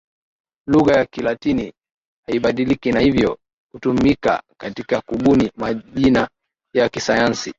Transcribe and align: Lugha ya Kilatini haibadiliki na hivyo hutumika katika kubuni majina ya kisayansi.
Lugha 0.67 0.93
ya 0.93 1.05
Kilatini 1.05 1.73
haibadiliki 2.27 2.91
na 2.91 2.99
hivyo 2.99 3.39
hutumika 3.71 4.43
katika 4.57 5.01
kubuni 5.01 5.51
majina 5.57 6.29
ya 6.73 6.89
kisayansi. 6.89 7.49